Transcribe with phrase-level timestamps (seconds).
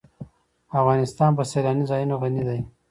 [0.79, 2.59] افغانستان په سیلانی ځایونه غني دی.